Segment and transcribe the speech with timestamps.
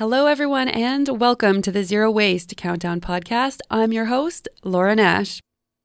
[0.00, 3.58] Hello, everyone, and welcome to the Zero Waste Countdown Podcast.
[3.70, 5.40] I'm your host, Laura Nash.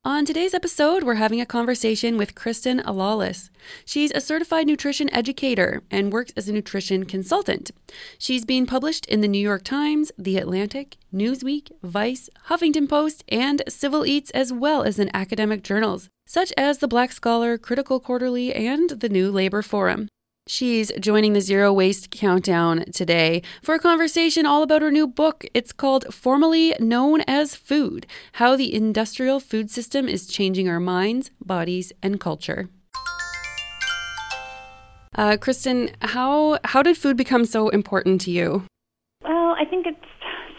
[0.05, 3.49] On today's episode, we're having a conversation with Kristin Lawless.
[3.84, 7.71] She's a certified nutrition educator and works as a nutrition consultant.
[8.17, 13.63] She's been published in the New York Times, The Atlantic, Newsweek, Vice, Huffington Post, and
[13.68, 18.54] Civil Eats, as well as in academic journals, such as the Black Scholar, Critical Quarterly,
[18.54, 20.07] and the New Labor Forum.
[20.48, 25.44] She's joining the Zero Waste Countdown today for a conversation all about her new book.
[25.55, 31.32] It's called Formerly Known as Food How the Industrial Food System is Changing Our Minds,
[31.43, 32.70] Bodies, and Culture.
[35.16, 38.66] Uh, Kristin, how, how did food become so important to you?
[39.23, 39.96] Well, I think it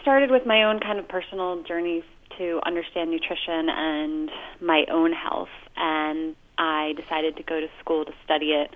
[0.01, 2.03] started with my own kind of personal journey
[2.37, 5.47] to understand nutrition and my own health.
[5.77, 8.75] And I decided to go to school to study it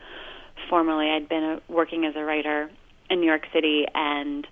[0.69, 1.09] formally.
[1.09, 2.69] I'd been a, working as a writer
[3.09, 4.47] in New York City and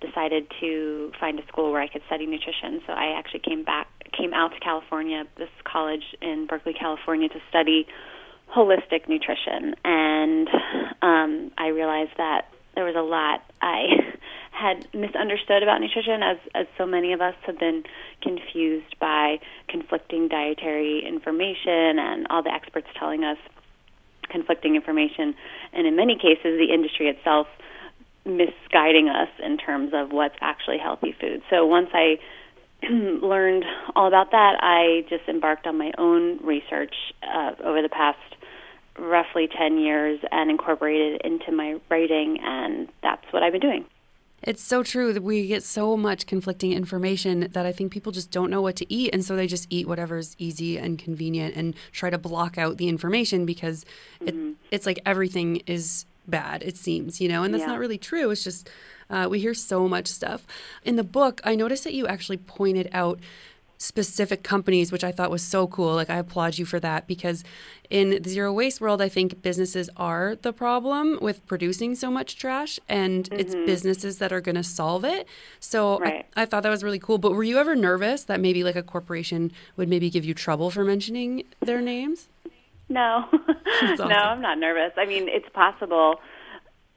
[0.00, 2.80] decided to find a school where I could study nutrition.
[2.86, 7.40] So I actually came back, came out to California, this college in Berkeley, California, to
[7.48, 7.86] study
[8.54, 9.74] holistic nutrition.
[9.84, 10.48] And
[11.02, 13.86] um, I realized that there was a lot I
[14.50, 17.84] had misunderstood about nutrition, as as so many of us have been
[18.22, 23.38] confused by conflicting dietary information and all the experts telling us
[24.34, 25.34] conflicting information,
[25.72, 27.46] and in many cases, the industry itself
[28.26, 31.40] misguiding us in terms of what's actually healthy food.
[31.50, 32.18] So once I
[32.90, 38.18] learned all about that, I just embarked on my own research uh, over the past
[38.98, 43.84] roughly 10 years and incorporated it into my writing, and that's what I've been doing.
[44.46, 48.30] It's so true that we get so much conflicting information that I think people just
[48.30, 49.10] don't know what to eat.
[49.12, 52.88] And so they just eat whatever's easy and convenient and try to block out the
[52.88, 53.84] information because
[54.20, 54.50] mm-hmm.
[54.50, 57.68] it, it's like everything is bad, it seems, you know, and that's yeah.
[57.68, 58.30] not really true.
[58.30, 58.70] It's just
[59.10, 60.46] uh, we hear so much stuff.
[60.82, 63.20] In the book, I noticed that you actually pointed out
[63.78, 65.94] specific companies, which I thought was so cool.
[65.94, 67.44] Like, I applaud you for that because
[67.90, 72.36] in the zero waste world, I think businesses are the problem with producing so much
[72.36, 73.40] trash, and mm-hmm.
[73.40, 75.26] it's businesses that are going to solve it.
[75.60, 76.26] So right.
[76.36, 77.18] I, I, thought that was really cool.
[77.18, 80.70] But were you ever nervous that maybe like a corporation would maybe give you trouble
[80.70, 82.28] for mentioning their names?
[82.88, 83.24] No,
[83.82, 84.08] awesome.
[84.08, 84.92] no, I'm not nervous.
[84.96, 86.20] I mean, it's possible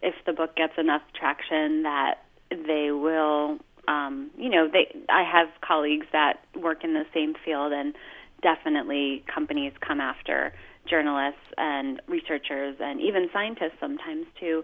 [0.01, 5.47] if the book gets enough traction that they will um, you know, they I have
[5.61, 7.95] colleagues that work in the same field, and
[8.41, 10.53] definitely companies come after
[10.89, 14.63] journalists and researchers and even scientists sometimes too,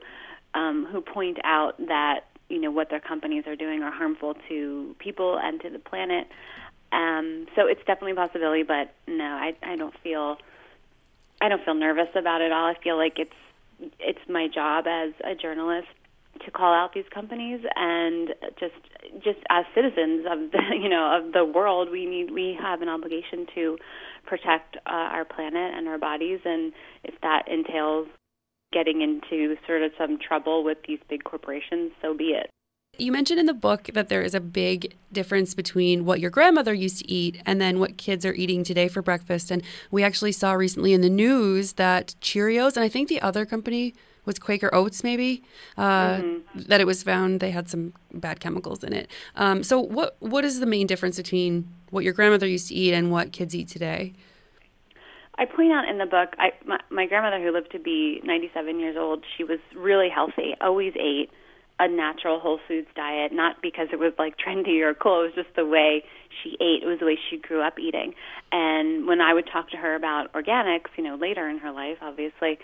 [0.54, 4.96] um, who point out that you know what their companies are doing are harmful to
[5.00, 6.28] people and to the planet.
[6.92, 10.38] Um, so it's definitely a possibility, but no, I, I don't feel
[11.42, 12.66] I don't feel nervous about it all.
[12.66, 13.32] I feel like it's
[14.00, 15.88] it's my job as a journalist
[16.46, 18.30] to call out these companies and
[18.60, 18.74] just
[19.24, 22.90] just as citizens of the you know of the world we need we have an
[22.90, 23.78] obligation to
[24.26, 26.74] protect uh, our planet and our bodies and
[27.04, 28.08] if that entails
[28.72, 32.50] getting into sort of some trouble with these big corporations so be it
[33.00, 36.76] you mentioned in the book that there is a big difference between what your grandmother
[36.76, 39.50] used to eat and then what kids are eating today for breakfast.
[39.50, 43.48] And we actually saw recently in the news that Cheerios and I think the other
[43.48, 45.44] company was Quaker Oats, maybe
[45.78, 46.62] uh, mm-hmm.
[46.68, 49.10] that it was found they had some bad chemicals in it.
[49.36, 52.94] Um, so, what what is the main difference between what your grandmother used to eat
[52.94, 54.14] and what kids eat today?
[55.38, 58.80] I point out in the book, I, my, my grandmother, who lived to be 97
[58.80, 60.56] years old, she was really healthy.
[60.62, 61.32] Always ate
[61.80, 65.22] a natural whole foods diet, not because it was like trendy or cool.
[65.22, 66.04] It was just the way
[66.42, 66.84] she ate.
[66.84, 68.14] It was the way she grew up eating.
[68.52, 71.98] And when I would talk to her about organics, you know, later in her life,
[72.02, 72.60] obviously,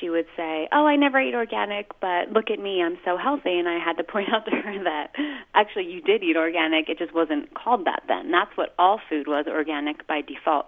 [0.00, 3.58] she would say, "Oh, I never eat organic, but look at me, I'm so healthy."
[3.58, 5.14] And I had to point out to her that
[5.54, 8.30] actually you did eat organic, it just wasn't called that then.
[8.30, 10.66] That's what all food was organic by default.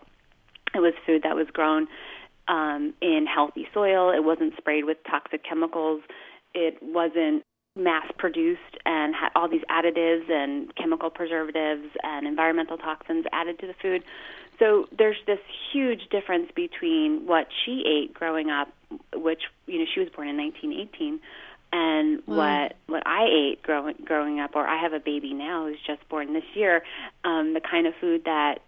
[0.74, 1.86] It was food that was grown
[2.48, 4.10] um, in healthy soil.
[4.10, 6.02] It wasn't sprayed with toxic chemicals.
[6.54, 7.44] It wasn't
[7.74, 13.66] mass produced and had all these additives and chemical preservatives and environmental toxins added to
[13.66, 14.02] the food.
[14.58, 15.40] So there's this
[15.72, 18.68] huge difference between what she ate growing up,
[19.14, 21.20] which you know she was born in 1918,
[21.72, 25.80] And what what I ate growing growing up, or I have a baby now who's
[25.86, 26.82] just born this year,
[27.24, 28.60] um, the kind of food that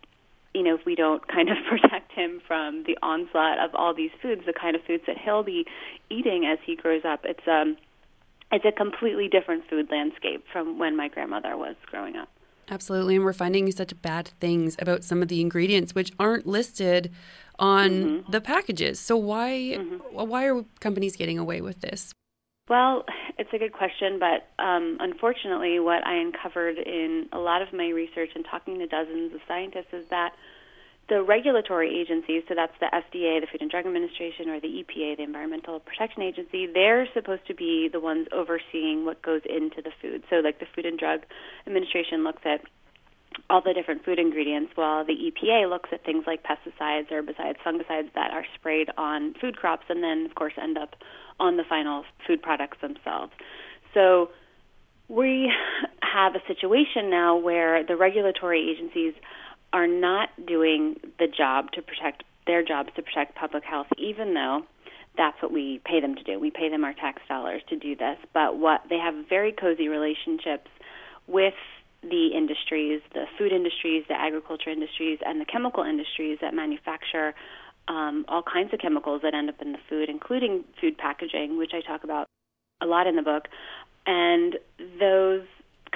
[0.55, 4.13] you know, if we don't kind of protect him from the onslaught of all these
[4.23, 5.67] foods, the kind of foods that he'll be
[6.09, 7.77] eating as he grows up, it's um
[8.53, 12.29] it's a completely different food landscape from when my grandmother was growing up.
[12.71, 17.13] Absolutely, and we're finding such bad things about some of the ingredients which aren't listed
[17.59, 18.31] on mm-hmm.
[18.31, 18.99] the packages.
[18.99, 19.97] So why mm-hmm.
[20.29, 22.15] why are companies getting away with this?
[22.69, 23.05] Well,
[23.39, 27.89] it's a good question, but um, unfortunately, what I uncovered in a lot of my
[27.89, 30.35] research and talking to dozens of scientists is that
[31.09, 35.19] the regulatory agencies, so that's the FDA, the Food and Drug Administration, or the EPA,
[35.19, 39.91] the Environmental Protection Agency, they're supposed to be the ones overseeing what goes into the
[40.01, 40.25] food.
[40.31, 41.21] So, like the Food and Drug
[41.67, 42.63] Administration looks at
[43.51, 48.13] all the different food ingredients, while the EPA looks at things like pesticides, herbicides, fungicides
[48.15, 50.95] that are sprayed on food crops and then, of course, end up
[51.39, 53.33] on the final food products themselves.
[53.93, 54.31] So,
[55.09, 55.53] we
[56.01, 59.13] have a situation now where the regulatory agencies
[59.75, 64.63] are not doing the job to protect their jobs to protect public health, even though
[65.17, 66.39] that's what we pay them to do.
[66.39, 68.17] We pay them our tax dollars to do this.
[68.33, 70.71] But what they have very cozy relationships
[71.27, 71.55] with
[72.03, 77.35] the industries, the food industries, the agriculture industries, and the chemical industries that manufacture
[77.89, 81.73] um, all kinds of chemicals that end up in the food, including food packaging, which
[81.75, 82.29] I talk about
[82.81, 83.45] a lot in the book.
[84.07, 84.57] And
[85.01, 85.43] those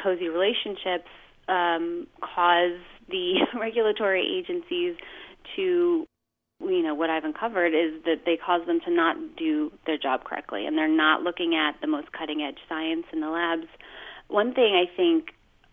[0.02, 1.08] cozy relationships
[1.48, 4.96] um, cause the regulatory agencies
[5.56, 6.06] to
[6.60, 10.25] you know what I've uncovered is that they cause them to not do their job
[10.25, 13.69] correctly and they're not looking at the most cutting edge science in the labs.
[14.26, 15.28] One thing I think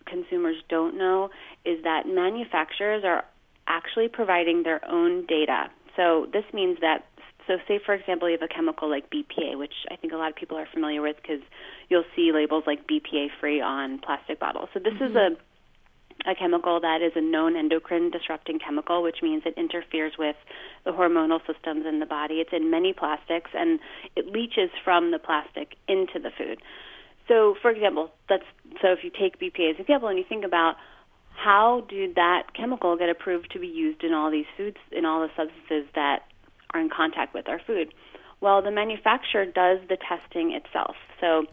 [0.06, 1.30] consumers don't know
[1.64, 3.24] is that manufacturers are
[3.66, 5.64] actually providing their own data.
[5.96, 7.04] So this means that
[7.46, 10.30] so say for example you have a chemical like BPA, which I think a lot
[10.30, 11.42] of people are familiar with because
[11.88, 14.68] you'll see labels like BPA free on plastic bottles.
[14.72, 15.04] So this mm-hmm.
[15.04, 15.30] is a
[16.24, 20.36] a chemical that is a known endocrine disrupting chemical, which means it interferes with
[20.84, 22.36] the hormonal systems in the body.
[22.36, 23.78] It's in many plastics and
[24.16, 26.60] it leaches from the plastic into the food.
[27.28, 28.44] So, for example, that's
[28.80, 30.76] so if you take BPA as an example and you think about
[31.34, 35.20] how did that chemical get approved to be used in all these foods, in all
[35.20, 36.20] the substances that
[36.72, 37.92] are in contact with our food?
[38.40, 40.96] Well, the manufacturer does the testing itself.
[41.20, 41.46] So,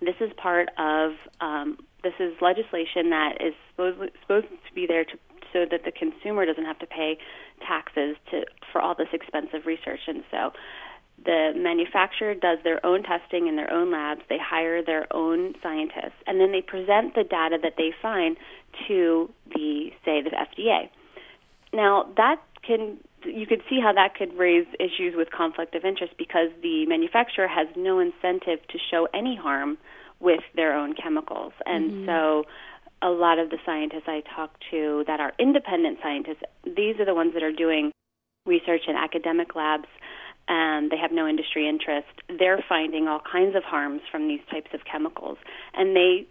[0.00, 5.04] this is part of um, this is legislation that is supposed, supposed to be there
[5.04, 5.18] to,
[5.52, 7.18] so that the consumer doesn't have to pay
[7.66, 10.00] taxes to for all this expensive research.
[10.06, 10.52] And so
[11.24, 14.20] the manufacturer does their own testing in their own labs.
[14.28, 18.36] They hire their own scientists, and then they present the data that they find
[18.88, 20.90] to the say the FDA.
[21.72, 22.36] Now that
[22.66, 26.84] can you could see how that could raise issues with conflict of interest because the
[26.86, 29.78] manufacturer has no incentive to show any harm
[30.24, 31.52] with their own chemicals.
[31.66, 32.06] And mm-hmm.
[32.06, 32.44] so
[33.02, 37.14] a lot of the scientists I talk to that are independent scientists, these are the
[37.14, 37.92] ones that are doing
[38.46, 39.88] research in academic labs
[40.48, 42.08] and they have no industry interest.
[42.28, 45.38] They're finding all kinds of harms from these types of chemicals
[45.74, 46.26] and they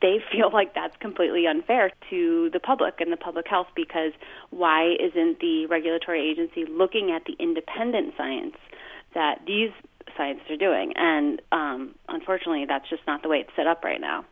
[0.00, 4.12] they feel like that's completely unfair to the public and the public health because
[4.50, 8.56] why isn't the regulatory agency looking at the independent science
[9.14, 9.70] that these
[10.16, 10.92] scientists are doing.
[10.96, 14.24] And um, unfortunately, that's just not the way it's set up right now.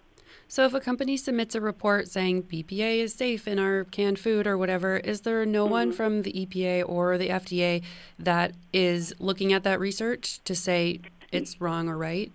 [0.48, 4.46] So, if a company submits a report saying BPA is safe in our canned food
[4.46, 5.72] or whatever, is there no mm-hmm.
[5.72, 7.82] one from the EPA or the FDA
[8.18, 11.00] that is looking at that research to say
[11.32, 12.32] it's wrong or right?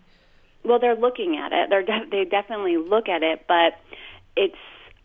[0.64, 1.70] Well, they're looking at it.
[1.70, 3.80] They're de- they definitely look at it, but
[4.36, 4.56] it's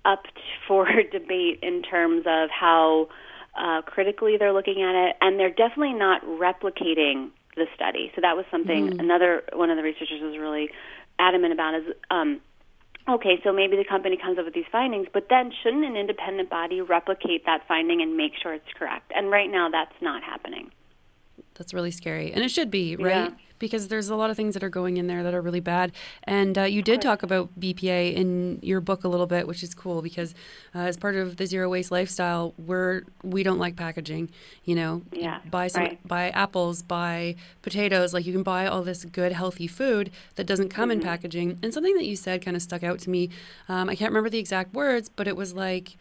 [0.05, 0.25] up
[0.67, 3.09] for debate in terms of how
[3.57, 8.13] uh, critically they're looking at it, and they're definitely not replicating the study.
[8.15, 9.01] So that was something mm.
[9.01, 10.71] another one of the researchers was really
[11.19, 12.41] adamant about is um,
[13.09, 16.51] okay, so maybe the company comes up with these findings, but then shouldn't an independent
[16.51, 19.13] body replicate that finding and make sure it's correct?
[19.15, 20.71] And right now that's not happening.
[21.55, 22.33] That's really scary.
[22.33, 23.31] And it should be, right?
[23.31, 25.61] Yeah because there's a lot of things that are going in there that are really
[25.61, 25.93] bad.
[26.25, 29.75] And uh, you did talk about BPA in your book a little bit, which is
[29.75, 30.35] cool because
[30.75, 34.31] uh, as part of the zero waste lifestyle, we're we don't like packaging.
[34.65, 36.09] You know, yeah, buy some right.
[36.09, 38.13] buy apples, buy potatoes.
[38.13, 41.01] Like you can buy all this good healthy food that doesn't come mm-hmm.
[41.01, 41.59] in packaging.
[41.63, 43.31] And something that you said kind of stuck out to me.
[43.69, 45.97] Um, I can't remember the exact words, but it was like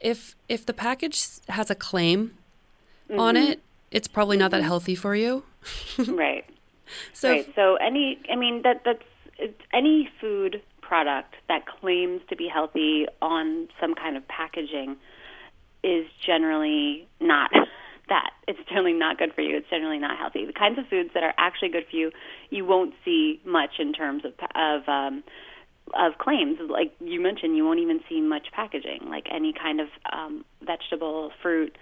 [0.00, 2.36] if if the package has a claim
[3.08, 3.20] mm-hmm.
[3.20, 4.66] on it, it's probably not that mm-hmm.
[4.66, 5.44] healthy for you.
[6.08, 6.44] right.
[7.12, 7.52] So, right.
[7.54, 9.02] So any, I mean, that that's
[9.72, 14.96] any food product that claims to be healthy on some kind of packaging
[15.82, 17.50] is generally not
[18.08, 18.30] that.
[18.46, 19.56] It's generally not good for you.
[19.56, 20.44] It's generally not healthy.
[20.46, 22.12] The kinds of foods that are actually good for you,
[22.50, 25.24] you won't see much in terms of of um,
[25.94, 26.58] of claims.
[26.68, 31.32] Like you mentioned, you won't even see much packaging, like any kind of um, vegetable,
[31.42, 31.76] fruit,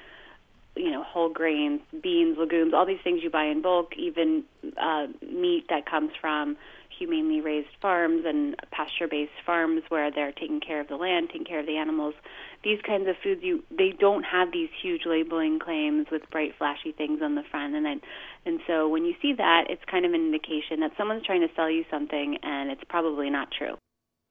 [0.77, 4.45] you know, whole grains, beans, legumes, all these things you buy in bulk, even
[4.81, 6.57] uh, meat that comes from
[6.99, 11.61] humanely raised farms and pasture-based farms where they're taking care of the land, taking care
[11.61, 12.15] of the animals.
[12.63, 16.93] These kinds of foods, you they don't have these huge labeling claims with bright, flashy
[16.93, 18.01] things on the front, and then,
[18.47, 21.55] and so when you see that, it's kind of an indication that someone's trying to
[21.55, 23.77] sell you something, and it's probably not true.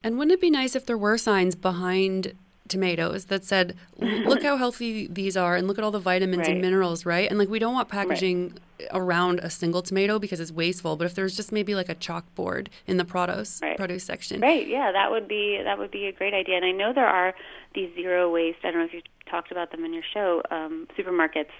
[0.04, 2.34] And wouldn't it be nice if there were signs behind
[2.74, 6.50] tomatoes that said, "Look how healthy these are, and look at all the vitamins right.
[6.50, 7.30] and minerals," right?
[7.30, 8.50] And like we don't want packaging
[8.80, 8.89] right.
[8.92, 10.96] around a single tomato because it's wasteful.
[10.98, 13.77] But if there's just maybe like a chalkboard in the produce right.
[13.77, 14.68] produce section, right?
[14.68, 16.56] Yeah, that would be that would be a great idea.
[16.58, 17.34] And I know there are
[17.75, 18.60] these zero waste.
[18.63, 20.42] I don't know if you talked about them in your show.
[20.51, 21.56] Um, supermarkets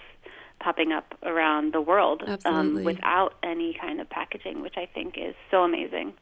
[0.60, 5.34] popping up around the world um, without any kind of packaging, which I think is
[5.50, 6.14] so amazing.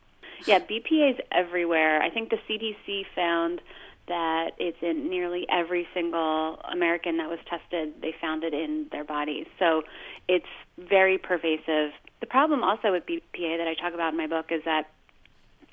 [0.46, 2.02] Yeah, BPA is everywhere.
[2.02, 3.61] I think the CDC found
[4.09, 7.94] that it's in nearly every single American that was tested.
[8.00, 9.47] They found it in their bodies.
[9.59, 9.82] So
[10.28, 10.47] it's
[10.78, 11.92] very pervasive.
[12.21, 14.90] The problem also with BPA that I talk about in my book is that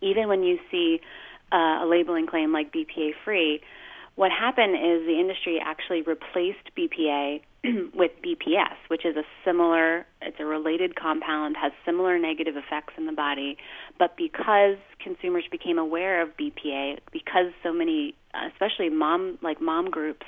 [0.01, 1.01] even when you see
[1.51, 3.61] uh, a labeling claim like BPA free,
[4.15, 7.41] what happened is the industry actually replaced BPA
[7.93, 13.05] with BPS, which is a similar, it's a related compound, has similar negative effects in
[13.05, 13.57] the body.
[13.97, 18.15] But because consumers became aware of BPA, because so many,
[18.51, 20.25] especially mom, like mom groups,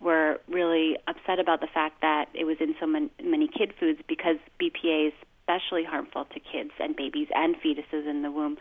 [0.00, 3.98] were really upset about the fact that it was in so many, many kid foods
[4.08, 5.12] because BPA is
[5.48, 8.56] especially harmful to kids and babies and fetuses in the womb.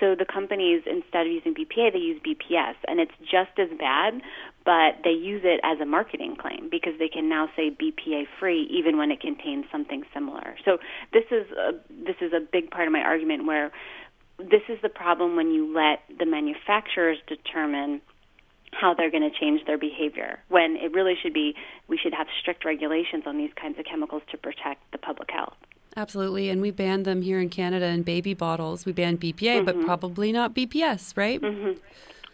[0.00, 4.22] So the companies, instead of using BPA, they use BPS, and it's just as bad,
[4.64, 8.66] but they use it as a marketing claim because they can now say BPA free
[8.70, 10.56] even when it contains something similar.
[10.64, 10.78] So
[11.12, 13.70] this is a, this is a big part of my argument where
[14.38, 18.00] this is the problem when you let the manufacturers determine
[18.72, 21.54] how they're going to change their behavior when it really should be
[21.88, 25.56] we should have strict regulations on these kinds of chemicals to protect the public health.
[25.96, 26.48] Absolutely.
[26.50, 28.86] And we banned them here in Canada in baby bottles.
[28.86, 29.64] We banned BPA, mm-hmm.
[29.64, 31.40] but probably not BPS, right?
[31.40, 31.78] Mm-hmm.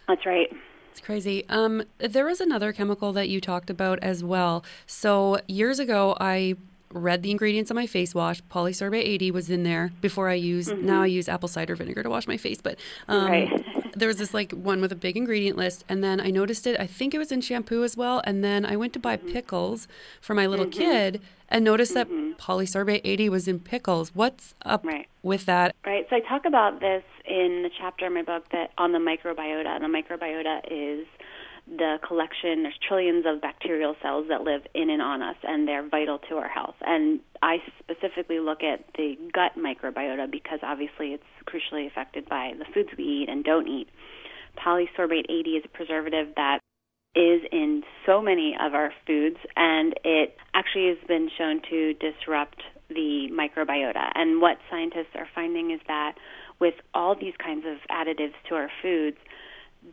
[0.08, 0.52] That's right.
[0.90, 1.44] It's crazy.
[1.48, 4.64] Um, there was another chemical that you talked about as well.
[4.86, 6.56] So years ago, I
[6.90, 8.42] read the ingredients on my face wash.
[8.44, 10.68] Polysorbate 80 was in there before I use.
[10.68, 10.86] Mm-hmm.
[10.86, 13.64] Now I use apple cider vinegar to wash my face, but um, right.
[13.96, 16.78] there was this like one with a big ingredient list, and then I noticed it.
[16.78, 19.32] I think it was in shampoo as well, and then I went to buy mm-hmm.
[19.32, 19.88] pickles
[20.20, 20.78] for my little mm-hmm.
[20.78, 22.32] kid, and noticed that Mm-hmm.
[22.32, 24.14] polysorbate 80 was in pickles.
[24.14, 25.08] What's up Right.
[25.22, 25.74] with that?
[25.84, 26.06] Right.
[26.10, 29.66] So I talk about this in the chapter in my book that on the microbiota.
[29.66, 31.06] And the microbiota is
[31.66, 32.62] the collection.
[32.62, 36.36] There's trillions of bacterial cells that live in and on us, and they're vital to
[36.36, 36.76] our health.
[36.80, 42.64] And I specifically look at the gut microbiota because obviously it's crucially affected by the
[42.72, 43.88] foods we eat and don't eat.
[44.58, 46.60] Polysorbate 80 is a preservative that
[47.14, 52.62] is in so many of our foods, and it actually has been shown to disrupt
[52.88, 54.12] the microbiota.
[54.14, 56.14] And what scientists are finding is that
[56.60, 59.16] with all these kinds of additives to our foods,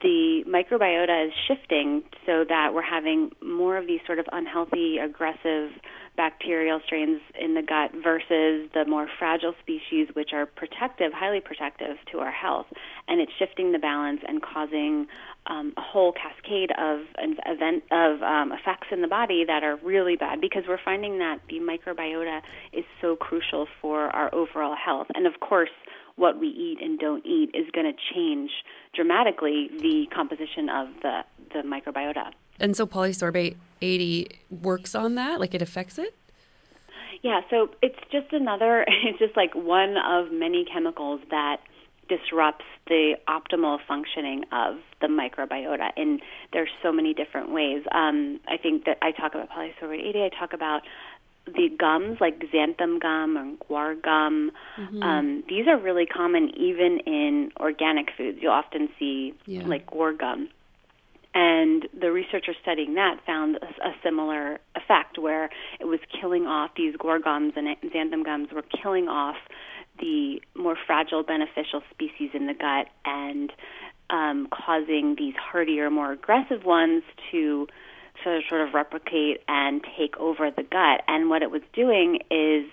[0.02, 5.72] the microbiota is shifting so that we're having more of these sort of unhealthy, aggressive
[6.16, 11.98] bacterial strains in the gut versus the more fragile species, which are protective, highly protective
[12.12, 12.68] to our health.
[13.08, 15.08] And it's shifting the balance and causing
[15.48, 20.16] um, a whole cascade of event of um, effects in the body that are really
[20.16, 25.08] bad because we're finding that the microbiota is so crucial for our overall health.
[25.16, 25.72] And of course,
[26.16, 28.52] what we eat and don't eat is going to change
[28.94, 31.22] dramatically the composition of the,
[31.54, 32.32] the microbiota.
[32.60, 35.40] And so polysorbate 80 works on that?
[35.40, 36.16] Like it affects it?
[37.22, 41.58] Yeah, so it's just another, it's just like one of many chemicals that
[42.10, 45.90] disrupts the optimal functioning of the microbiota.
[45.96, 47.84] And there's so many different ways.
[47.92, 50.82] Um, I think that I talk about polysorbate 80, I talk about
[51.46, 54.52] the gums like xanthan gum and guar gum.
[54.78, 55.04] Mm-hmm.
[55.04, 58.40] Um, these are really common even in organic foods.
[58.42, 59.66] You'll often see Yeah.
[59.68, 60.50] like guar gum.
[61.36, 66.72] And the researchers studying that found a, a similar effect where it was killing off
[66.78, 69.38] these guar gums and xanthan gums were killing off
[70.00, 73.52] the more fragile beneficial species in the gut and
[74.10, 77.68] um, causing these hardier, more aggressive ones to
[78.26, 81.02] of, sort of replicate and take over the gut.
[81.08, 82.70] And what it was doing is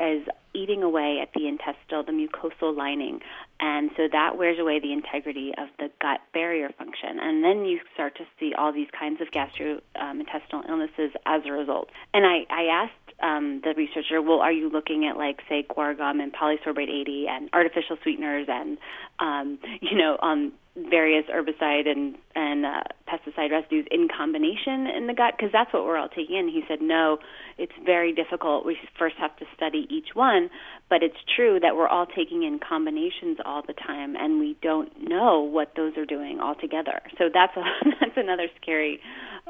[0.00, 3.20] is eating away at the intestinal, the mucosal lining
[3.60, 7.18] And so that wears away the integrity of the gut barrier function.
[7.20, 11.52] And then you start to see all these kinds of gastrointestinal um, illnesses as a
[11.52, 11.90] result.
[12.14, 15.96] And I, I asked um, the researcher, well, are you looking at like say guar
[15.96, 18.78] gum and polysorbate 80 and artificial sweeteners and
[19.18, 25.14] um, you know um, various herbicide and and uh, pesticide residues in combination in the
[25.14, 26.48] gut because that's what we're all taking in.
[26.48, 27.18] He said no,
[27.56, 28.66] it's very difficult.
[28.66, 30.50] We first have to study each one,
[30.90, 34.92] but it's true that we're all taking in combinations all the time and we don't
[35.08, 37.00] know what those are doing all together.
[37.16, 37.62] So that's a,
[38.00, 39.00] that's another scary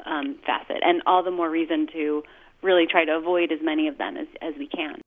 [0.05, 2.23] um, facet, and all the more reason to
[2.63, 5.01] really try to avoid as many of them as, as we can.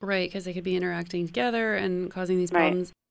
[0.00, 2.88] Right, because they could be interacting together and causing these problems.
[2.88, 3.01] Right.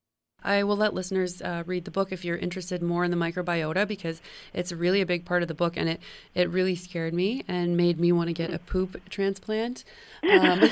[0.43, 3.87] I will let listeners uh, read the book if you're interested more in the microbiota
[3.87, 4.21] because
[4.53, 6.01] it's really a big part of the book and it,
[6.33, 9.83] it really scared me and made me want to get a poop transplant.
[10.23, 10.69] Um,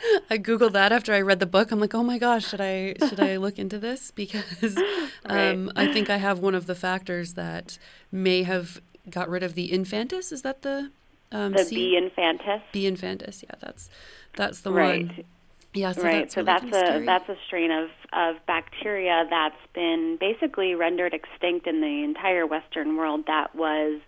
[0.30, 1.70] I googled that after I read the book.
[1.70, 4.76] I'm like, oh my gosh, should I should I look into this because
[5.24, 5.88] um, right.
[5.88, 7.78] I think I have one of the factors that
[8.10, 10.32] may have got rid of the infantis.
[10.32, 10.90] Is that the
[11.32, 12.62] um, the C- B infantis.
[12.72, 13.88] B infantis, yeah, that's
[14.36, 15.06] that's the right.
[15.06, 15.24] one.
[15.72, 16.22] Yeah, so right.
[16.22, 21.14] That's so really that's a that's a strain of of bacteria that's been basically rendered
[21.14, 23.24] extinct in the entire Western world.
[23.26, 24.00] That was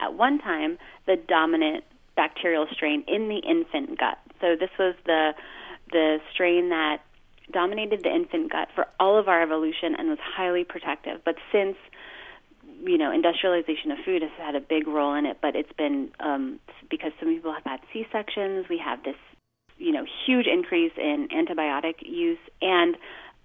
[0.00, 1.84] at one time the dominant
[2.16, 4.18] bacterial strain in the infant gut.
[4.40, 5.34] So this was the
[5.92, 6.98] the strain that
[7.52, 11.20] dominated the infant gut for all of our evolution and was highly protective.
[11.24, 11.76] But since
[12.82, 16.10] you know, industrialization of food has had a big role in it, but it's been
[16.20, 18.66] um, because some people have had C sections.
[18.68, 19.16] We have this,
[19.78, 22.96] you know, huge increase in antibiotic use, and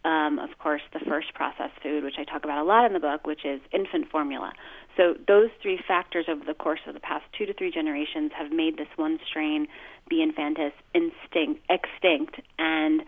[0.06, 3.00] um, of course, the first processed food, which I talk about a lot in the
[3.00, 4.54] book, which is infant formula.
[4.96, 8.52] So those three factors over the course of the past two to three generations have
[8.52, 9.68] made this one strain,
[10.10, 10.26] B.
[10.26, 13.02] infantis, instinct, extinct, and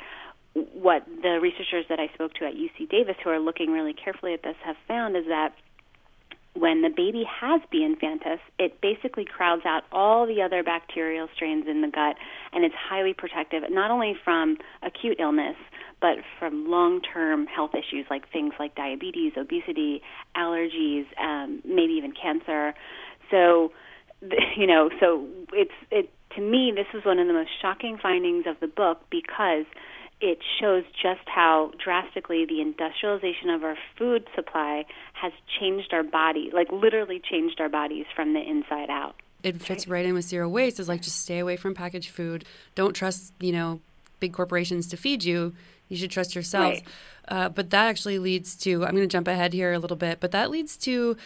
[0.54, 4.34] what the researchers that I spoke to at UC Davis, who are looking really carefully
[4.34, 5.54] at this, have found is that
[6.54, 7.88] when the baby has B.
[7.88, 12.18] infantis, it basically crowds out all the other bacterial strains in the gut,
[12.52, 15.56] and it's highly protective, not only from acute illness,
[16.02, 20.02] but from long-term health issues like things like diabetes, obesity,
[20.36, 22.74] allergies, um, maybe even cancer.
[23.30, 23.72] So,
[24.58, 28.46] you know, so it's it to me this was one of the most shocking findings
[28.48, 29.66] of the book because
[30.22, 36.52] it shows just how drastically the industrialization of our food supply has changed our body,
[36.54, 39.16] like literally changed our bodies from the inside out.
[39.44, 40.80] It fits right in with zero waste.
[40.80, 42.46] Is like just stay away from packaged food.
[42.76, 43.82] Don't trust, you know,
[44.20, 45.54] big corporations to feed you.
[45.92, 46.76] You should trust yourself.
[46.76, 46.88] Right.
[47.28, 50.20] Uh, but that actually leads to, I'm going to jump ahead here a little bit,
[50.22, 51.18] but that leads to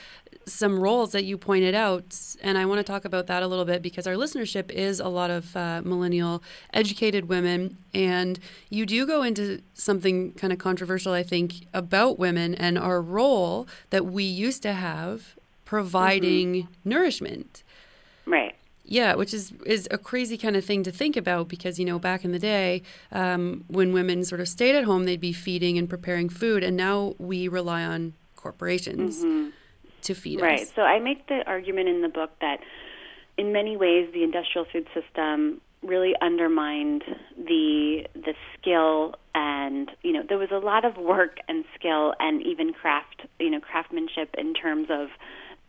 [0.45, 2.17] some roles that you pointed out.
[2.41, 5.07] And I want to talk about that a little bit because our listenership is a
[5.07, 6.41] lot of uh, millennial
[6.73, 7.77] educated women.
[7.93, 13.01] And you do go into something kind of controversial, I think, about women and our
[13.01, 16.89] role that we used to have providing mm-hmm.
[16.89, 17.63] nourishment.
[18.87, 21.97] Yeah, which is is a crazy kind of thing to think about because you know
[21.97, 25.77] back in the day um, when women sort of stayed at home, they'd be feeding
[25.77, 29.49] and preparing food, and now we rely on corporations mm-hmm.
[30.03, 30.53] to feed right.
[30.53, 30.59] us.
[30.59, 30.75] Right.
[30.75, 32.59] So I make the argument in the book that
[33.37, 37.03] in many ways the industrial food system really undermined
[37.37, 42.41] the the skill and you know there was a lot of work and skill and
[42.41, 45.09] even craft you know craftsmanship in terms of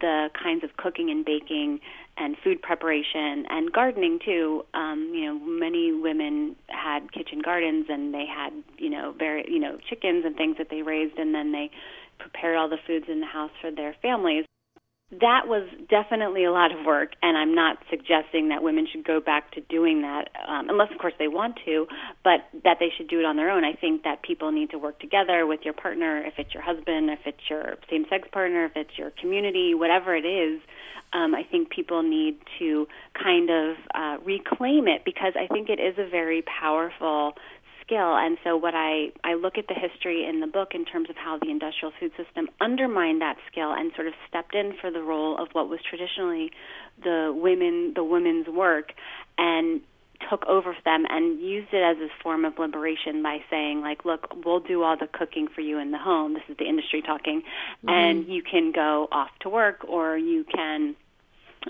[0.01, 1.81] the kinds of cooking and baking
[2.17, 4.65] and food preparation and gardening too.
[4.75, 9.59] Um, you know, many women had kitchen gardens and they had, you know, very, you
[9.59, 11.71] know, chickens and things that they raised and then they
[12.19, 14.45] prepared all the foods in the house for their families.
[15.13, 19.21] That was definitely a lot of work, and I'm not suggesting that women should go
[19.21, 21.87] back to doing that, um, unless, of course, they want to,
[22.25, 23.65] but that they should do it on their own.
[23.65, 27.09] I think that people need to work together with your partner, if it's your husband,
[27.11, 30.61] if it's your same sex partner, if it's your community, whatever it is.
[31.13, 35.79] Um, I think people need to kind of uh, reclaim it because I think it
[35.79, 37.35] is a very powerful
[37.87, 38.17] skill.
[38.17, 41.17] And so, what I, I look at the history in the book in terms of
[41.17, 45.03] how the industrial food system undermined that skill and sort of stepped in for the
[45.03, 46.51] role of what was traditionally
[47.03, 48.93] the women, the women's work,
[49.39, 49.81] and
[50.31, 54.05] took over for them and used it as a form of liberation by saying like
[54.05, 57.03] look we'll do all the cooking for you in the home this is the industry
[57.03, 57.89] talking mm-hmm.
[57.91, 60.97] and you can go off to work or you can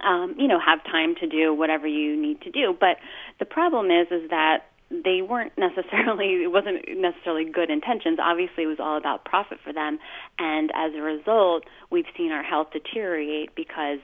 [0.07, 2.99] um, you know have time to do whatever you need to do but
[3.39, 8.19] the problem is is that they weren't necessarily it wasn't necessarily good intentions.
[8.23, 9.99] Obviously it was all about profit for them.
[10.39, 13.99] And as a result we've seen our health deteriorate because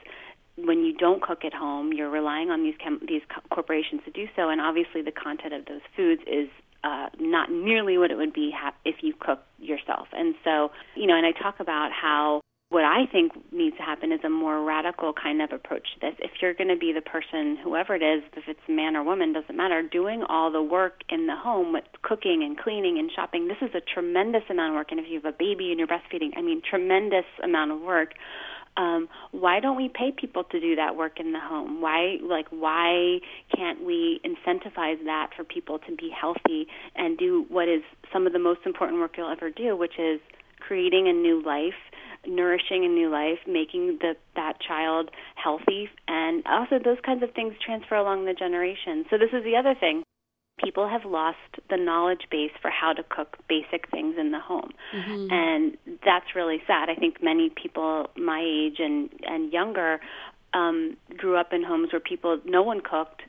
[0.56, 4.10] when you don't cook at home you're relying on these chem- these co- corporations to
[4.10, 4.48] do so.
[4.48, 6.48] And obviously the content of those foods is
[6.84, 10.08] uh, not nearly what it would be ha- if you cook yourself.
[10.12, 12.40] And so, you know, and I talk about how
[12.72, 16.14] what I think needs to happen is a more radical kind of approach to this.
[16.20, 19.34] If you're going to be the person, whoever it is, if it's man or woman,
[19.34, 23.46] doesn't matter, doing all the work in the home with cooking and cleaning and shopping,
[23.46, 24.88] this is a tremendous amount of work.
[24.90, 28.14] And if you have a baby and you're breastfeeding, I mean, tremendous amount of work.
[28.78, 31.82] Um, why don't we pay people to do that work in the home?
[31.82, 33.18] Why, like, why
[33.54, 38.32] can't we incentivize that for people to be healthy and do what is some of
[38.32, 40.20] the most important work you'll ever do, which is
[40.58, 41.74] creating a new life
[42.26, 47.54] nourishing a new life, making the that child healthy, and also those kinds of things
[47.64, 49.06] transfer along the generations.
[49.10, 50.02] So this is the other thing.
[50.62, 51.38] People have lost
[51.70, 54.70] the knowledge base for how to cook basic things in the home.
[54.94, 55.32] Mm-hmm.
[55.32, 56.88] And that's really sad.
[56.88, 60.00] I think many people my age and and younger
[60.54, 63.22] um grew up in homes where people no one cooked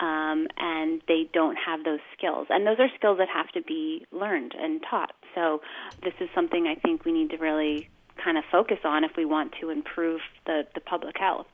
[0.00, 2.46] um, and they don't have those skills.
[2.50, 5.14] And those are skills that have to be learned and taught.
[5.34, 5.60] So
[6.02, 7.88] this is something I think we need to really
[8.22, 11.46] kind of focus on if we want to improve the, the public health.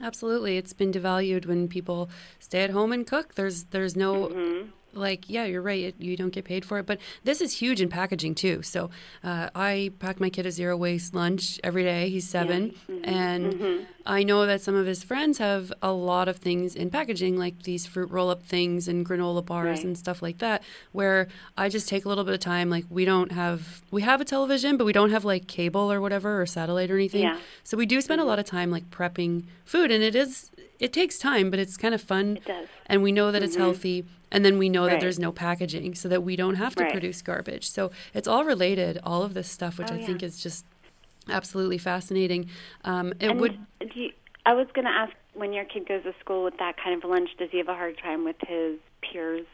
[0.00, 3.34] Absolutely, it's been devalued when people stay at home and cook.
[3.34, 6.98] There's there's no mm-hmm like yeah you're right you don't get paid for it but
[7.24, 8.90] this is huge in packaging too so
[9.24, 12.94] uh, i pack my kid a zero waste lunch every day he's seven yeah.
[12.94, 13.04] mm-hmm.
[13.08, 13.84] and mm-hmm.
[14.06, 17.62] i know that some of his friends have a lot of things in packaging like
[17.62, 19.84] these fruit roll up things and granola bars right.
[19.84, 23.04] and stuff like that where i just take a little bit of time like we
[23.04, 26.46] don't have we have a television but we don't have like cable or whatever or
[26.46, 27.38] satellite or anything yeah.
[27.64, 30.92] so we do spend a lot of time like prepping food and it is it
[30.92, 32.68] takes time but it's kind of fun it does.
[32.86, 33.62] and we know that it's mm-hmm.
[33.62, 34.04] healthy
[34.36, 34.90] and then we know right.
[34.90, 36.92] that there's no packaging so that we don't have to right.
[36.92, 40.06] produce garbage so it's all related all of this stuff which oh, i yeah.
[40.06, 40.66] think is just
[41.28, 42.48] absolutely fascinating
[42.84, 43.58] um, it and would
[43.94, 44.10] you,
[44.44, 47.08] i was going to ask when your kid goes to school with that kind of
[47.08, 49.46] lunch does he have a hard time with his peers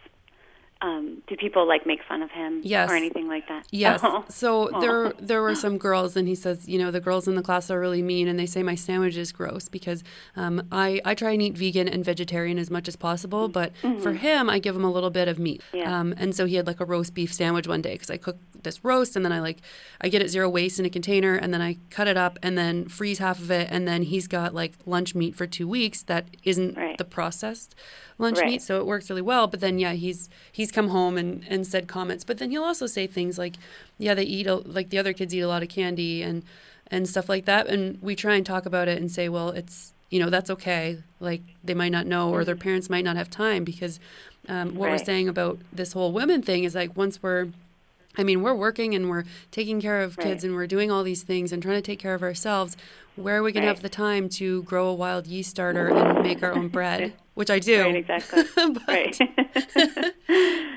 [0.83, 2.90] um, do people like make fun of him yes.
[2.90, 3.66] or anything like that?
[3.71, 4.01] Yes.
[4.03, 4.25] Oh.
[4.29, 7.42] So there there were some girls, and he says, you know, the girls in the
[7.42, 10.03] class are really mean, and they say my sandwich is gross because
[10.35, 14.03] um, I I try and eat vegan and vegetarian as much as possible, but mm-hmm.
[14.03, 15.62] for him, I give him a little bit of meat.
[15.73, 16.01] Yeah.
[16.01, 18.38] Um, and so he had like a roast beef sandwich one day because I cook
[18.64, 19.59] this roast, and then I like
[20.01, 22.59] I get it zero waste in a container, and then I cut it up, and
[22.59, 26.03] then freeze half of it, and then he's got like lunch meat for two weeks
[26.03, 26.99] that isn't right.
[26.99, 27.77] the processed
[28.18, 28.47] lunch right.
[28.47, 29.47] meat, so it works really well.
[29.47, 32.87] But then yeah, he's he's come home and and said comments, but then he'll also
[32.87, 33.56] say things like,
[33.98, 36.42] yeah, they eat a, like the other kids eat a lot of candy and
[36.90, 39.92] and stuff like that, and we try and talk about it and say, well, it's
[40.11, 40.98] you know that's okay.
[41.20, 42.62] Like they might not know, or their Mm-hmm.
[42.62, 43.98] parents might not have time because
[44.48, 44.98] um, what Right.
[45.00, 47.48] we're saying about this whole women thing is like once we're
[48.16, 50.44] I mean, we're working and we're taking care of kids Right.
[50.44, 52.77] and we're doing all these things and trying to take care of ourselves.
[53.16, 56.22] Where are we going to have the time to grow a wild yeast starter and
[56.22, 57.14] make our own bread?
[57.35, 57.81] Which I do.
[57.83, 58.42] Right, exactly.
[58.57, 59.16] But right.
[59.20, 60.14] it,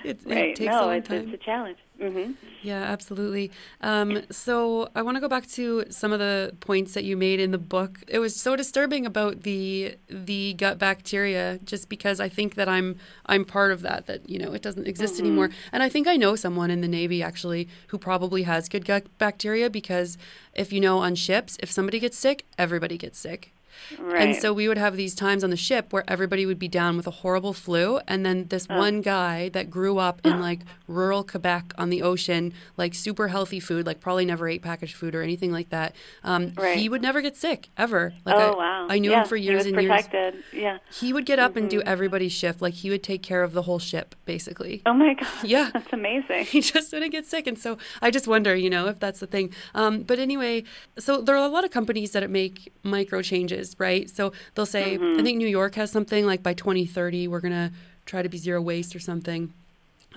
[0.03, 0.55] it right.
[0.55, 1.27] takes no, it's, time.
[1.29, 1.77] it's a challenge.
[1.99, 2.31] Hmm
[2.61, 3.51] Yeah, absolutely.
[3.81, 7.39] Um, so I want to go back to some of the points that you made
[7.39, 7.99] in the book.
[8.07, 12.97] It was so disturbing about the the gut bacteria, just because I think that I'm
[13.27, 14.07] I'm part of that.
[14.07, 15.25] That you know it doesn't exist Mm-hmm.
[15.25, 18.85] anymore, and I think I know someone in the Navy actually who probably has good
[18.85, 20.17] gut bacteria because
[20.53, 23.51] if you know on ships, if somebody gets sick, everybody gets sick.
[23.99, 24.21] Right.
[24.29, 26.97] And so we would have these times on the ship where everybody would be down
[26.97, 27.99] with a horrible flu.
[28.07, 28.77] And then this Oh.
[28.77, 33.59] one guy that grew up in like rural Quebec on the ocean, like super healthy
[33.59, 35.95] food, like probably never ate packaged food or anything like that.
[36.23, 36.77] Um, Right.
[36.77, 38.13] He would never get sick ever.
[38.25, 38.87] Like oh I, wow!
[38.89, 40.03] I knew yeah, him for years and was years.
[40.07, 40.43] protected.
[40.53, 40.77] Yeah.
[40.99, 41.87] He would get up and do Mm-hmm.
[41.89, 42.61] everybody's shift.
[42.61, 44.81] Like he would take care of the whole ship, basically.
[44.85, 45.27] Oh my god.
[45.43, 45.69] Yeah.
[45.73, 46.45] That's amazing.
[46.45, 47.45] he just wouldn't get sick.
[47.47, 49.53] And so I just wonder, you know, if that's the thing.
[49.73, 50.63] Um, but anyway,
[50.97, 54.09] so there are a lot of companies that make micro changes, right?
[54.09, 55.19] So they'll say, Mm-hmm.
[55.19, 57.71] I think New York has something like by 2030, we're going to
[58.05, 59.53] try to be zero waste or something.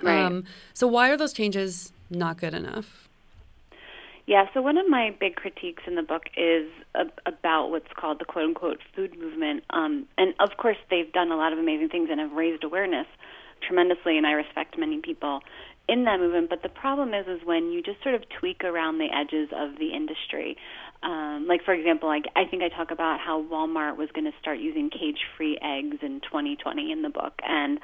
[0.02, 0.24] Right.
[0.24, 3.08] Um, so why are those changes not good enough?
[4.26, 6.68] Yeah, so one of my big critiques in the book is
[7.24, 9.64] about what's called the quote unquote food movement.
[9.70, 13.06] Um, and of course, they've done a lot of amazing things and have raised awareness
[13.66, 15.40] tremendously, and I respect many people
[15.88, 16.50] in that movement.
[16.50, 19.78] But the problem is, is when you just sort of tweak around the edges of
[19.78, 20.58] the industry.
[21.02, 24.36] Um, like for example, like I think I talk about how Walmart was going to
[24.40, 27.78] start using cage-free eggs in 2020 in the book, and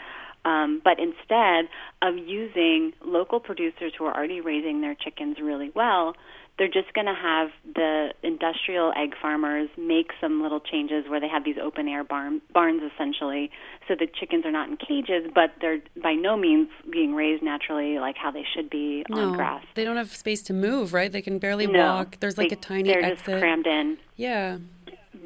[0.44, 1.68] um, but instead
[2.02, 6.14] of using local producers who are already raising their chickens really well,
[6.58, 11.26] they're just going to have the industrial egg farmers make some little changes where they
[11.28, 13.50] have these open air barn, barns essentially,
[13.88, 17.98] so the chickens are not in cages, but they're by no means being raised naturally
[17.98, 19.64] like how they should be on grass.
[19.74, 21.10] they don't have space to move, right?
[21.10, 22.18] They can barely No, walk.
[22.20, 23.26] There's like they- a tiny They're exit.
[23.26, 23.98] just crammed in.
[24.16, 24.58] Yeah.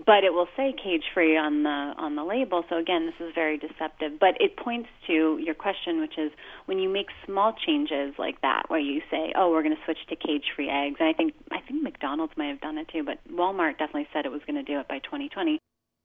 [0.08, 2.64] But it will say cage free on the on the label.
[2.70, 4.18] So again, this is very deceptive.
[4.18, 6.32] But it points to your question, which is
[6.64, 10.00] when you make small changes like that, where you say, "Oh, we're going to switch
[10.08, 13.04] to cage free eggs," and I think I think McDonald's might have done it too,
[13.04, 15.60] but Walmart definitely said it was going to do it by 2020.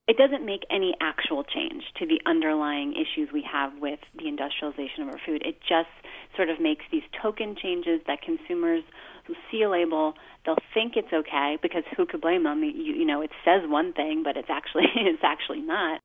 [0.05, 5.03] It doesn't make any actual change to the underlying issues we have with the industrialization
[5.03, 5.43] of our food.
[5.45, 5.95] It just
[6.35, 8.83] sort of makes these token changes that consumers
[9.51, 10.13] see a label,
[10.45, 12.63] they'll think it's okay because who could blame them?
[12.63, 15.99] You, you know, it says one thing, but it's actually it's actually not.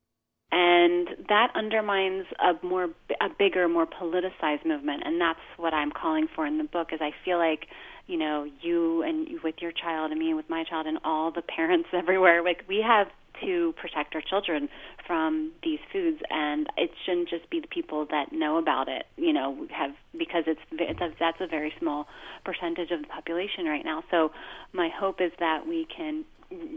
[0.51, 2.85] And that undermines a more
[3.21, 6.89] a bigger, more politicized movement, and that's what I'm calling for in the book.
[6.91, 7.67] Is I feel like,
[8.07, 11.43] you know, you and with your child, and me with my child, and all the
[11.43, 13.07] parents everywhere, like we have
[13.41, 14.69] to protect our children
[15.05, 19.33] from these foods and it shouldn't just be the people that know about it you
[19.33, 22.07] know have because it's, it's a, that's a very small
[22.43, 24.03] percentage of the population right now.
[24.11, 24.31] So
[24.73, 26.25] my hope is that we can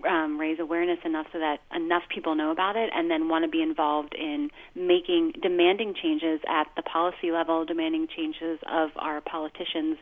[0.09, 3.51] um, raise awareness enough so that enough people know about it and then want to
[3.51, 9.97] be involved in making demanding changes at the policy level demanding changes of our politicians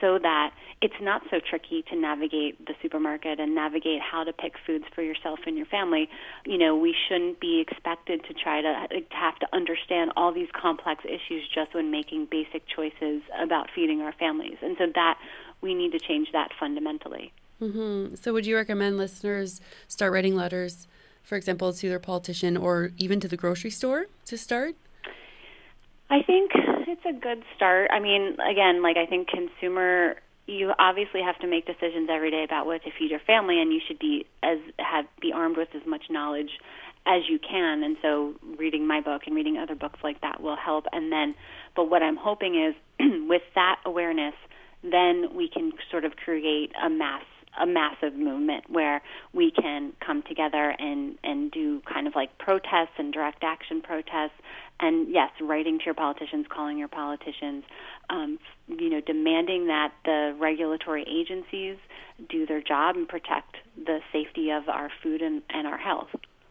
[0.00, 4.54] so that it's not so tricky to navigate the supermarket and navigate how to pick
[4.66, 6.08] foods for yourself and your family.
[6.44, 10.48] You know, we shouldn't be expected to try to, to have to understand all these
[10.60, 14.56] complex issues just when making basic choices about feeding our families.
[14.60, 15.18] And so that
[15.60, 17.32] we need to change that fundamentally.
[17.62, 18.16] Mm-hmm.
[18.16, 20.88] So, would you recommend listeners start writing letters,
[21.22, 24.74] for example, to their politician or even to the grocery store to start?
[26.10, 27.90] I think it's a good start.
[27.92, 32.42] I mean, again, like I think consumer you obviously have to make decisions every day
[32.42, 35.68] about what to feed your family and you should be as have be armed with
[35.74, 36.50] as much knowledge
[37.06, 40.56] as you can and so reading my book and reading other books like that will
[40.56, 41.34] help and then
[41.76, 42.74] but what I'm hoping is
[43.28, 44.34] with that awareness
[44.82, 47.22] then we can sort of create a mass
[47.60, 52.94] a massive movement where we can come together and and do kind of like protests
[52.98, 54.40] and direct action protests
[54.80, 57.64] and yes writing to your politicians calling your politicians
[58.10, 58.38] um,
[58.68, 61.76] you know demanding that the regulatory agencies
[62.28, 66.08] do their job and protect the safety of our food and, and our health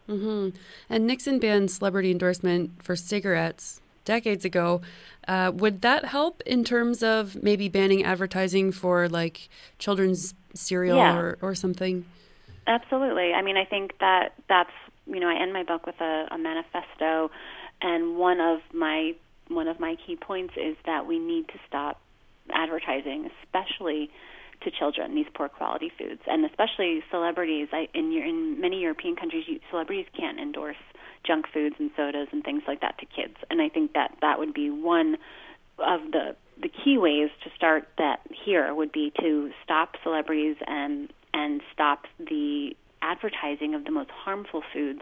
[0.08, 0.56] mm-hmm.
[0.88, 4.80] and nixon banned celebrity endorsement for cigarettes decades ago.
[5.28, 11.16] Uh, would that help in terms of maybe banning advertising for like children's cereal yeah.
[11.16, 12.04] or, or something?
[12.66, 13.32] Absolutely.
[13.32, 14.70] I mean, I think that that's
[15.06, 17.30] you know I end my book with a, a manifesto,
[17.80, 19.14] and one of my
[19.48, 22.00] one of my key points is that we need to stop
[22.52, 24.10] advertising, especially
[24.62, 27.68] to children, these poor quality foods, and especially celebrities.
[27.72, 30.76] I, in in many European countries, you, celebrities can't endorse
[31.24, 33.36] junk foods and sodas and things like that to kids.
[33.50, 35.16] And I think that that would be one
[35.78, 41.10] of the the key ways to start that here would be to stop celebrities and
[41.34, 45.00] and stop the advertising of the most harmful foods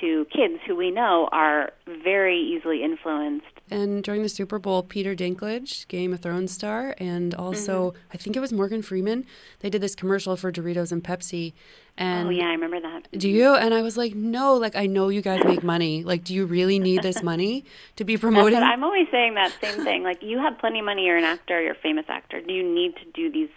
[0.00, 3.46] to kids who we know are very easily influenced.
[3.70, 7.98] And during the Super Bowl, Peter Dinklage, Game of Thrones star, and also mm-hmm.
[8.12, 9.24] I think it was Morgan Freeman,
[9.60, 11.52] they did this commercial for Doritos and Pepsi.
[11.96, 13.08] And oh yeah, I remember that.
[13.12, 13.54] Do you?
[13.54, 16.02] And I was like, no, like I know you guys make money.
[16.02, 17.64] Like, do you really need this money
[17.96, 18.58] to be promoting?
[18.58, 20.02] I'm always saying that same thing.
[20.02, 21.04] Like, you have plenty of money.
[21.04, 21.60] You're an actor.
[21.60, 22.40] You're a famous actor.
[22.40, 23.50] Do you need to do these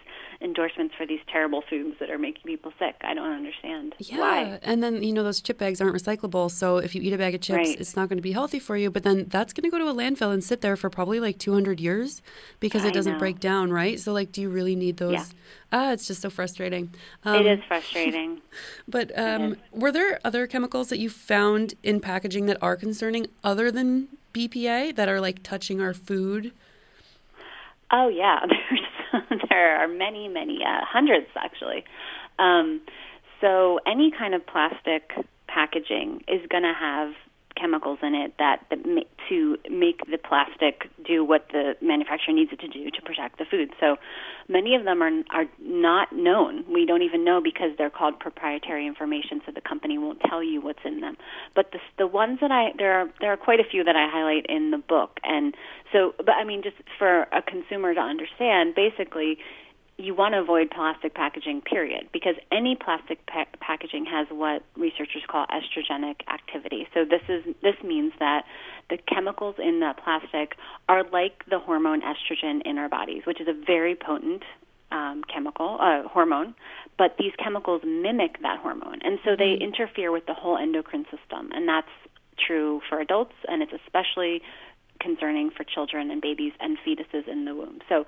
[0.44, 2.96] endorsements for these terrible foods that are making people sick.
[3.02, 3.96] I don't understand.
[3.98, 4.20] Yeah.
[4.20, 4.60] Why?
[4.62, 6.52] And then, you know, those chip bags aren't recyclable.
[6.52, 7.80] So if you eat a bag of chips, right.
[7.80, 8.92] it's not going to be healthy for you.
[8.92, 11.40] But then that's going to go to a landfill and sit there for probably like
[11.40, 12.22] 200 years
[12.60, 14.00] because it doesn't break down, right?
[14.00, 15.14] So, like, do you really need those?
[15.14, 15.26] Yeah.
[15.72, 16.94] Ah, it's just so frustrating.
[17.24, 18.42] Um, it is frustrating.
[18.88, 23.72] but um, were there other chemicals that you found in packaging that are concerning other
[23.72, 26.52] than BPA that are like touching our food?
[27.92, 28.82] Oh yeah, there's
[29.50, 31.84] there are many, many, uh, hundreds actually.
[32.40, 32.82] Um,
[33.42, 35.12] so any kind of plastic
[35.48, 37.12] packaging is going to have
[37.60, 42.52] chemicals in it that, that ma- to make the plastic do what the manufacturer needs
[42.52, 43.70] it to do to protect the food.
[43.80, 43.98] So
[44.48, 46.66] many of them are are not known.
[46.72, 50.62] We don't even know because they're called proprietary information, so the company won't tell you
[50.62, 51.18] what's in them.
[51.56, 54.08] But the the ones that I there are there are quite a few that I
[54.10, 55.56] highlight in the book, and
[55.92, 59.38] so but I mean just for a consumer to understand, basically
[60.04, 65.24] you want to avoid plastic packaging, period, because any plastic pa- packaging has what researchers
[65.28, 66.88] call estrogenic activity.
[66.94, 68.44] So this is this means that
[68.90, 70.56] the chemicals in that plastic
[70.90, 74.44] are like the hormone estrogen in our bodies, which is a very potent
[74.92, 76.54] um, chemical uh, hormone.
[76.98, 79.64] But these chemicals mimic that hormone, and so they mm-hmm.
[79.64, 81.88] interfere with the whole endocrine system, and that's
[82.46, 84.42] true for adults, and it's especially
[85.00, 87.80] concerning for children and babies and fetuses in the womb.
[87.90, 88.06] So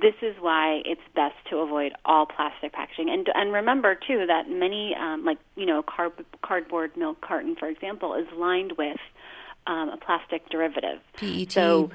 [0.00, 3.10] this is why it's best to avoid all plastic packaging.
[3.10, 7.68] And and remember too that many, um, like you know, car- cardboard milk carton, for
[7.68, 8.98] example, is lined with
[9.66, 11.00] um, a plastic derivative.
[11.16, 11.52] PET.
[11.52, 11.90] So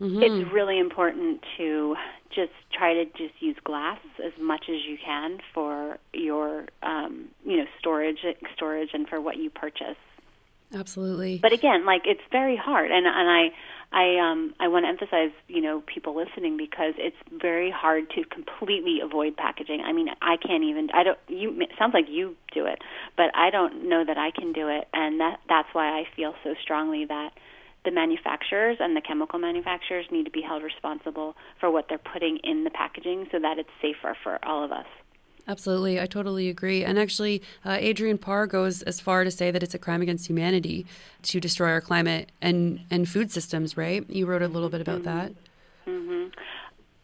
[0.00, 0.22] Mm-hmm.
[0.22, 1.96] it's really important to
[2.28, 7.56] just try to just use glass as much as you can for your um, you
[7.56, 8.18] know storage
[8.54, 9.96] storage and for what you purchase.
[10.74, 11.38] Absolutely.
[11.38, 13.54] But again, like it's very hard, and and I
[13.96, 18.24] I um I want to emphasize you know people listening because it's very hard to
[18.24, 19.80] completely avoid packaging.
[19.80, 22.78] I mean, I can't even I don't you it sounds like you do it,
[23.16, 26.34] but I don't know that I can do it, and that that's why I feel
[26.44, 27.30] so strongly that
[27.86, 32.38] the manufacturers and the chemical manufacturers need to be held responsible for what they're putting
[32.44, 34.86] in the packaging so that it's safer for all of us.
[35.48, 36.84] Absolutely, I totally agree.
[36.84, 40.28] And actually, uh, Adrian Parr goes as far to say that it's a crime against
[40.28, 40.86] humanity
[41.22, 44.08] to destroy our climate and, and food systems, right?
[44.10, 45.32] You wrote a little bit about that.
[45.86, 46.28] Mm-hmm.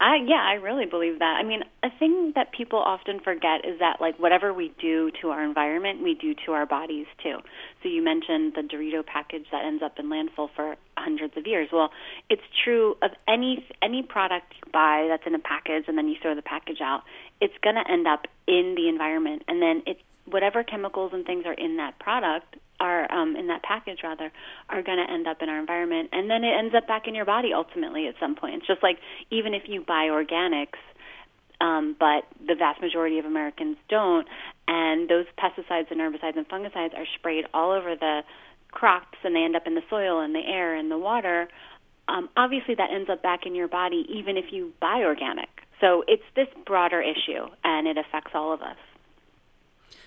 [0.03, 1.37] I yeah, I really believe that.
[1.39, 5.29] I mean, a thing that people often forget is that like whatever we do to
[5.29, 7.39] our environment, we do to our bodies too.
[7.83, 11.69] So you mentioned the Dorito package that ends up in landfill for hundreds of years.
[11.73, 11.91] Well,
[12.29, 16.17] it's true of any any product you buy that's in a package and then you
[16.21, 17.03] throw the package out.
[17.43, 21.45] It's going to end up in the environment and then it whatever chemicals and things
[21.47, 24.33] are in that product are um, in that package rather
[24.69, 27.15] are going to end up in our environment, and then it ends up back in
[27.15, 28.57] your body ultimately at some point.
[28.57, 28.99] It's just like
[29.31, 30.81] even if you buy organics,
[31.61, 34.27] um, but the vast majority of Americans don't,
[34.67, 38.23] and those pesticides and herbicides and fungicides are sprayed all over the
[38.73, 41.49] crops, and they end up in the soil and the air and the water.
[42.09, 45.49] Um, obviously, that ends up back in your body, even if you buy organic.
[45.83, 48.77] So it's this broader issue, and it affects all of us.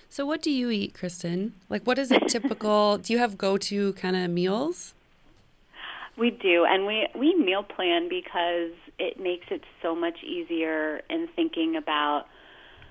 [0.08, 1.50] So, what do you eat, Kristin?
[1.68, 2.96] Like, what is a typical?
[3.02, 4.94] do you have go-to kind of meals?
[6.16, 11.28] We do, and we we meal plan because it makes it so much easier in
[11.36, 12.24] thinking about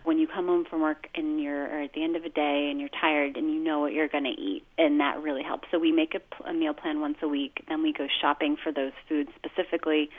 [0.04, 2.68] when you come home from work and you're or at the end of a day
[2.70, 5.68] and you're tired and you know what you're going to eat, and that really helps.
[5.72, 8.72] So we make a, a meal plan once a week, then we go shopping for
[8.72, 10.12] those foods specifically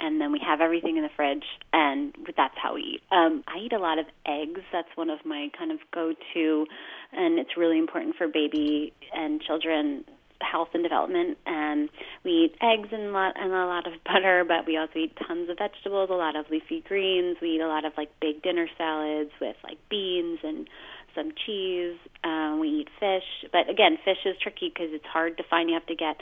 [0.00, 3.02] and then we have everything in the fridge, and that's how we eat.
[3.10, 4.60] Um, I eat a lot of eggs.
[4.72, 6.66] That's one of my kind of go-to,
[7.12, 10.04] and it's really important for baby and children
[10.40, 11.38] health and development.
[11.46, 11.88] And
[12.24, 15.16] we eat eggs and a lot and a lot of butter, but we also eat
[15.26, 17.36] tons of vegetables, a lot of leafy greens.
[17.40, 20.68] We eat a lot of like big dinner salads with like beans and
[21.14, 21.96] some cheese.
[22.22, 25.68] Uh, we eat fish, but again, fish is tricky because it's hard to find.
[25.68, 26.16] You have to get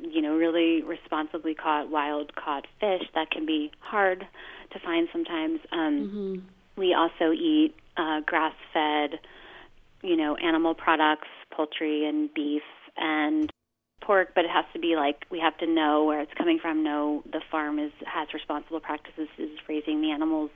[0.00, 4.26] you know, really responsibly caught wild caught fish that can be hard
[4.72, 5.60] to find sometimes.
[5.70, 6.34] Um, mm-hmm.
[6.76, 9.20] We also eat uh, grass fed,
[10.02, 12.62] you know, animal products, poultry and beef
[12.96, 13.50] and
[14.00, 16.82] pork, but it has to be like we have to know where it's coming from.
[16.82, 20.50] Know the farm is has responsible practices, is raising the animals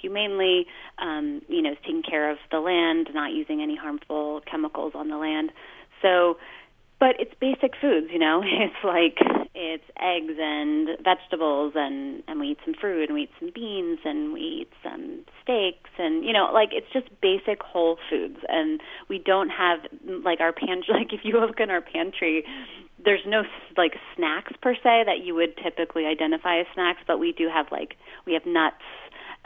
[0.00, 0.66] humanely,
[0.98, 5.16] um, you know, taking care of the land, not using any harmful chemicals on the
[5.16, 5.50] land.
[6.02, 6.36] So
[6.98, 8.42] but it's basic foods, you know.
[8.66, 9.18] It's like
[9.54, 14.00] it's eggs and vegetables and and we eat some fruit and we eat some beans
[14.04, 18.80] and we eat some steaks and you know, like it's just basic whole foods and
[19.08, 19.80] we don't have
[20.24, 22.44] like our pantry like if you look in our pantry
[23.04, 23.42] there's no
[23.76, 27.66] like snacks per se that you would typically identify as snacks, but we do have
[27.70, 28.82] like we have nuts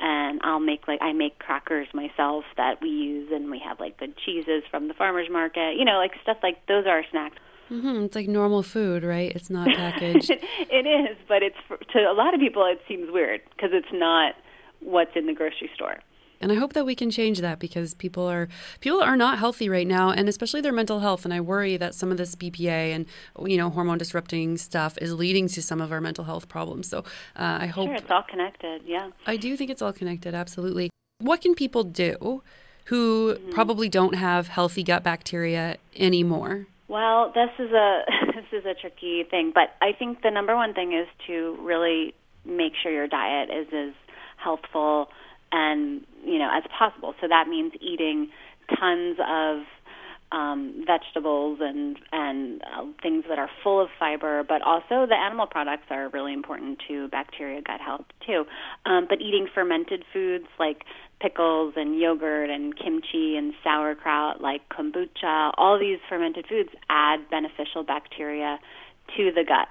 [0.01, 3.99] and I'll make like I make crackers myself that we use, and we have like
[3.99, 5.77] good cheeses from the farmers market.
[5.79, 7.37] You know, like stuff like those are our snacks.
[7.71, 8.05] Mm-hmm.
[8.05, 9.31] It's like normal food, right?
[9.35, 10.31] It's not packaged.
[10.31, 11.57] it is, but it's
[11.93, 14.35] to a lot of people it seems weird because it's not
[14.81, 15.99] what's in the grocery store.
[16.41, 18.49] And I hope that we can change that because people are
[18.81, 21.25] people are not healthy right now, and especially their mental health.
[21.25, 23.07] And I worry that some of this BPA and
[23.47, 26.89] you know hormone disrupting stuff is leading to some of our mental health problems.
[26.89, 27.01] So
[27.37, 28.83] uh, I hope sure, it's all connected.
[28.87, 30.35] Yeah, I do think it's all connected.
[30.35, 30.91] Absolutely.
[31.19, 32.43] What can people do
[32.87, 33.51] who mm-hmm.
[33.51, 36.67] probably don't have healthy gut bacteria anymore?
[36.89, 38.03] Well, this is a
[38.35, 42.15] this is a tricky thing, but I think the number one thing is to really
[42.47, 43.95] make sure your diet is as
[44.37, 45.09] healthful
[45.53, 47.15] and you know as possible.
[47.21, 48.31] So that means eating
[48.79, 49.65] tons of
[50.33, 55.47] um, vegetables and and uh, things that are full of fiber, but also the animal
[55.47, 58.45] products are really important to bacteria gut health too.
[58.87, 60.85] Um, but eating fermented foods like
[61.21, 67.83] pickles and yogurt and kimchi and sauerkraut, like kombucha, all these fermented foods add beneficial
[67.83, 68.59] bacteria
[69.17, 69.69] to the gut.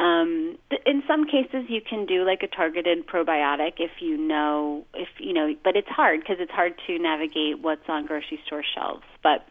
[0.00, 0.56] Um,
[0.86, 5.34] in some cases, you can do like a targeted probiotic if you know if you
[5.34, 9.04] know, but it's hard because it's hard to navigate what's on grocery store shelves.
[9.22, 9.46] But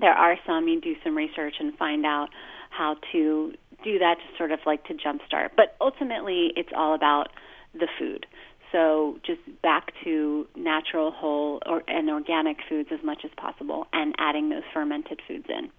[0.00, 2.28] there are some you do some research and find out
[2.70, 5.50] how to do that to sort of like to jumpstart.
[5.56, 7.30] But ultimately, it's all about
[7.74, 8.26] the food.
[8.70, 14.14] So just back to natural, whole, or, and organic foods as much as possible, and
[14.18, 15.70] adding those fermented foods in.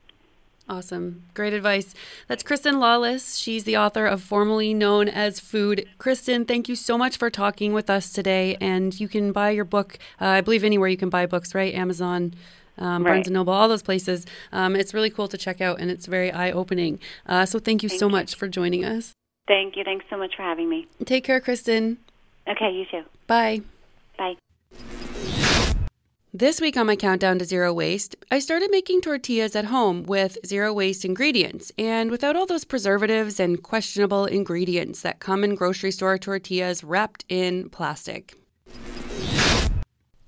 [0.70, 1.24] Awesome.
[1.34, 1.94] Great advice.
[2.28, 3.36] That's Kristin Lawless.
[3.36, 5.88] She's the author of Formerly Known as Food.
[6.00, 8.56] Kristin, thank you so much for talking with us today.
[8.62, 11.74] And you can buy your book, uh, I believe, anywhere you can buy books, right?
[11.74, 12.34] Amazon.
[12.78, 13.12] Um, Right.
[13.12, 14.26] Barnes and Noble, all those places.
[14.52, 17.00] Um, it's really cool to check out, and it's very eye-opening.
[17.28, 18.12] Uh, so thank you Thank so you.
[18.14, 19.12] much for joining us.
[19.48, 19.84] Thank you.
[19.84, 20.88] Thanks so much for having me.
[21.06, 21.98] Take care, Kristin.
[22.48, 23.04] Okay, you too.
[23.28, 23.62] Bye.
[24.18, 24.38] Bye.
[26.36, 30.40] This week on my countdown to zero waste, I started making tortillas at home with
[30.44, 35.92] zero waste ingredients and without all those preservatives and questionable ingredients that come in grocery
[35.92, 38.34] store tortillas wrapped in plastic.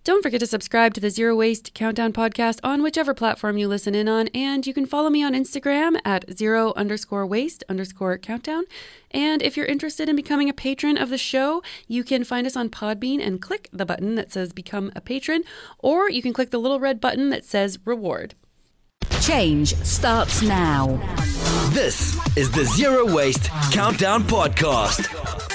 [0.05, 3.95] Don't forget to subscribe to the Zero Waste Countdown podcast on whichever platform you listen
[3.95, 8.65] in on, and you can follow me on Instagram at zero underscore waste underscore countdown.
[9.09, 12.55] And if you're interested in becoming a patron of the show, you can find us
[12.55, 15.43] on Podbean and click the button that says Become a Patron,
[15.79, 18.35] or you can click the little red button that says Reward.
[19.21, 20.97] Change starts now.
[21.71, 25.54] This is the Zero Waste Countdown Podcast.